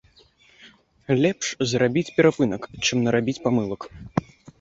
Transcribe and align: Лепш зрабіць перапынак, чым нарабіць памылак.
Лепш 1.23 1.47
зрабіць 1.73 2.13
перапынак, 2.15 2.65
чым 2.85 2.97
нарабіць 3.09 3.37
памылак. 3.45 3.81